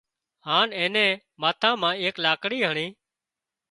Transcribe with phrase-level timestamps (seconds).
[0.47, 2.87] هانَ اين نين ماٿا مان ايڪ لاڪڙِي هڻي